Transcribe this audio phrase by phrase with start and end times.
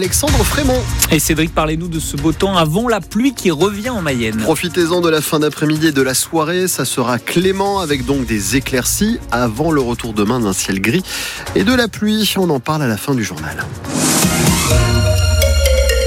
[0.00, 0.80] Alexandre Frémont.
[1.10, 4.36] Et Cédric, parlez-nous de ce beau temps avant la pluie qui revient en Mayenne.
[4.36, 6.68] Profitez-en de la fin d'après-midi et de la soirée.
[6.68, 11.02] Ça sera clément avec donc des éclaircies avant le retour demain d'un ciel gris
[11.56, 12.32] et de la pluie.
[12.36, 13.56] On en parle à la fin du journal.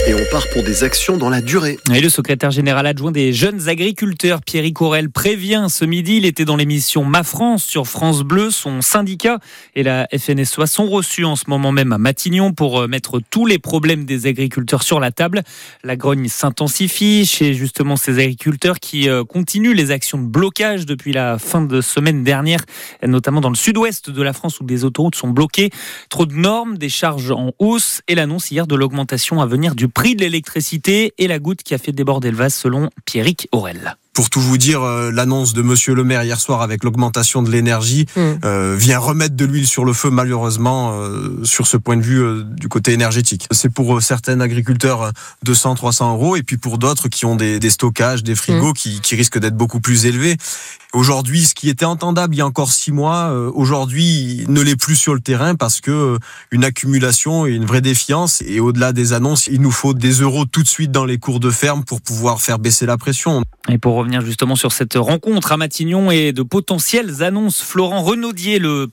[0.08, 1.78] Et on part pour des actions dans la durée.
[1.94, 6.18] Et le secrétaire général adjoint des jeunes agriculteurs, Pierre Corel, prévient ce midi.
[6.18, 8.50] Il était dans l'émission Ma France sur France Bleu.
[8.50, 9.38] Son syndicat
[9.76, 13.46] et la FNSEA sont reçus en ce moment même à Matignon pour euh, mettre tous
[13.46, 15.44] les problèmes des agriculteurs sur la table.
[15.84, 21.14] La grogne s'intensifie chez justement ces agriculteurs qui euh, continuent les actions de blocage depuis
[21.14, 22.62] la fin de semaine dernière,
[23.06, 25.70] notamment dans le sud-ouest de la France où des autoroutes sont bloquées.
[26.10, 29.91] Trop de normes, des charges en hausse et l'annonce hier de l'augmentation à venir du
[29.92, 33.96] prix de l'électricité et la goutte qui a fait déborder le vase selon Pierrick Aurel.
[34.14, 37.50] Pour tout vous dire, euh, l'annonce de Monsieur le Maire hier soir avec l'augmentation de
[37.50, 38.22] l'énergie mm.
[38.44, 42.44] euh, vient remettre de l'huile sur le feu malheureusement euh, sur ce point de vue
[42.44, 43.48] du côté énergétique.
[43.52, 48.22] C'est pour certains agriculteurs 200, 300 euros et puis pour d'autres qui ont des, stockages,
[48.22, 48.74] des frigos mm.
[48.74, 50.36] qui, qui risquent d'être beaucoup plus élevés.
[50.92, 54.98] Aujourd'hui, ce qui était entendable il y a encore six mois, aujourd'hui ne l'est plus
[54.98, 56.20] sur le terrain parce que
[56.52, 60.44] une accumulation et une vraie défiance et au-delà des annonces, il nous faut des euros
[60.44, 63.42] tout de suite dans les cours de ferme pour pouvoir faire baisser la pression.
[63.70, 68.58] Et pour revenir justement sur cette rencontre à Matignon et de potentielles annonces, Florent Renaudier,
[68.58, 68.88] le,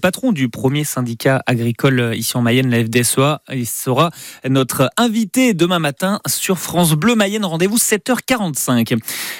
[0.00, 4.10] patron du premier syndicat agricole ici en Mayenne, la FDSEA, il sera
[4.48, 7.44] notre invité demain matin sur France Bleu Mayenne.
[7.44, 8.96] Rendez-vous 7h45.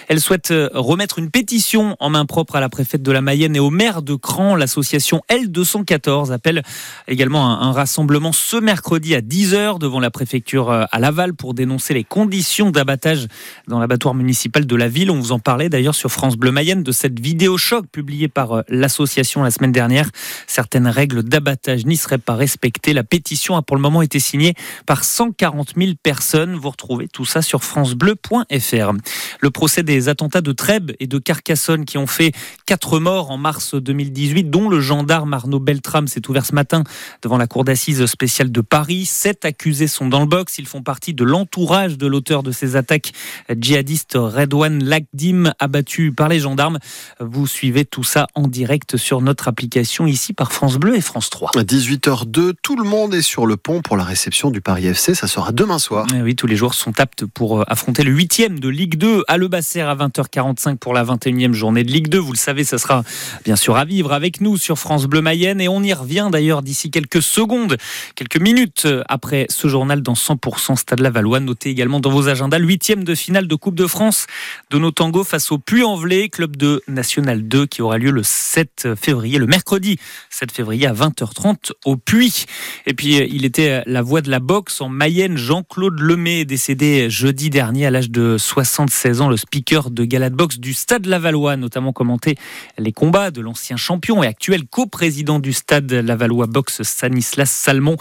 [0.08, 3.60] Elle souhaite remettre une pétition en main propre à la préfète de la Mayenne et
[3.60, 4.56] au maire de Cran.
[4.56, 6.62] L'association L214 appelle
[7.06, 12.04] également un, rassemblement ce mercredi à 10h devant la préfecture à Laval pour dénoncer les
[12.04, 13.28] conditions d'abattage
[13.68, 15.11] dans l'abattoir municipal de la ville.
[15.12, 18.52] On vous en parlait d'ailleurs sur France Bleu Mayenne de cette vidéo choc publiée par
[18.52, 20.08] euh, l'association la semaine dernière.
[20.46, 22.94] Certaines règles d'abattage n'y seraient pas respectées.
[22.94, 24.55] La pétition a pour le moment été signée
[24.86, 26.55] par 140 000 personnes.
[26.55, 28.92] Vous retrouvez tout ça sur francebleu.fr.
[29.40, 32.33] Le procès des attentats de Trèbes et de Carcassonne qui ont fait
[32.64, 36.84] quatre morts en mars 2018, dont le gendarme Arnaud Beltrame s'est ouvert ce matin
[37.20, 39.05] devant la cour d'assises spéciale de Paris.
[39.05, 40.56] Sept accusés sont dans le box.
[40.56, 43.12] Ils font partie de l'entourage de l'auteur de ces attaques
[43.55, 46.79] djihadistes Redouane Lagdim abattu par les gendarmes.
[47.20, 51.30] Vous suivez tout ça en direct sur notre application ici par France Bleu et France
[51.30, 51.51] 3.
[51.55, 55.14] 18h02, tout le monde est sur le pont pour la réception du Paris FC.
[55.14, 56.07] Ça sera demain soir.
[56.14, 59.24] Eh oui, tous les jours sont aptes pour euh, affronter le 8e de Ligue 2
[59.29, 62.18] à Le Basser à 20h45 pour la 21e journée de Ligue 2.
[62.18, 63.02] Vous le savez, ça sera
[63.45, 66.62] bien sûr à vivre avec nous sur France Bleu Mayenne et on y revient d'ailleurs
[66.62, 67.77] d'ici quelques secondes,
[68.14, 71.41] quelques minutes après ce journal dans 100% Stade Lavallois.
[71.41, 74.27] Notez également dans vos agendas le 8e de finale de Coupe de France
[74.70, 78.89] de nos tangos face au Puy-en-Velay, club de National 2 qui aura lieu le 7
[78.95, 79.98] février, le mercredi
[80.30, 82.45] 7 février à 20h30 au Puy.
[82.86, 87.11] Et puis euh, il était la voix de la boxe en Mayenne, Jean-Claude Lemay, décédé
[87.11, 91.57] jeudi dernier à l'âge de 76 ans, le speaker de gala boxe du Stade Lavallois,
[91.57, 92.36] notamment commenté
[92.79, 97.97] les combats de l'ancien champion et actuel coprésident du Stade Lavallois Boxe Stanislas Salmon.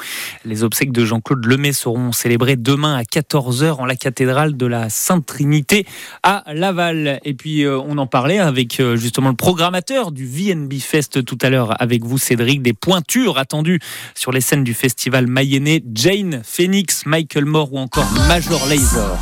[0.46, 4.90] Les obsèques de Jean-Claude Lemay seront célébrées demain à 14h en la cathédrale de la
[4.90, 5.86] Sainte Trinité
[6.24, 6.44] à
[6.82, 7.20] Laval.
[7.24, 11.38] Et puis euh, on en parlait avec euh, justement le programmateur du VNB Fest tout
[11.42, 13.80] à l'heure avec vous Cédric, des pointures attendues
[14.16, 19.18] sur les scènes du festival mayennais, Jane, Phoenix, Michael Moore ou encore Major Lazer.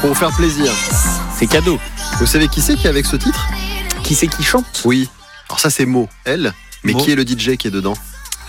[0.00, 0.70] Pour vous faire plaisir.
[1.34, 1.78] C'est cadeau.
[2.18, 3.48] Vous savez qui c'est qui est avec ce titre?
[4.02, 4.82] Qui c'est qui chante?
[4.84, 5.08] Oui.
[5.48, 6.52] Alors ça c'est Mo, elle.
[6.82, 7.94] Mais qui est le DJ qui est dedans?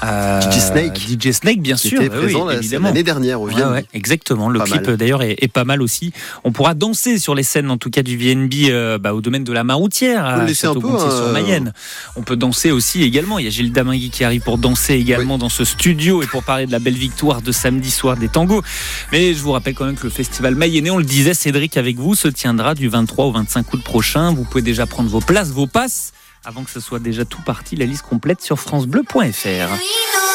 [0.03, 0.99] Euh, DJ Snake.
[0.99, 2.01] DJ Snake, bien sûr.
[2.01, 3.85] Était présent l'année dernière au VNB.
[3.93, 4.49] exactement.
[4.49, 6.11] Le clip d'ailleurs est, pas mal aussi.
[6.43, 9.43] On pourra danser sur les scènes, en tout cas du VNB, euh, bah, au domaine
[9.43, 11.73] de la Maroutière, à sur euh, Mayenne.
[12.15, 13.39] On peut danser aussi également.
[13.39, 16.43] Il y a Gilles Damingui qui arrive pour danser également dans ce studio et pour
[16.43, 18.63] parler de la belle victoire de samedi soir des tangos.
[19.11, 21.97] Mais je vous rappelle quand même que le festival mayennais, on le disait, Cédric avec
[21.97, 24.33] vous, se tiendra du 23 au 25 août prochain.
[24.33, 26.11] Vous pouvez déjà prendre vos places, vos passes
[26.45, 30.34] avant que ce soit déjà tout parti, la liste complète sur francebleu.fr.